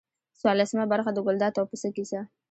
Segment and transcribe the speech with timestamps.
[0.39, 2.19] څوارلسمه برخه د ګلداد او پسه کیسه.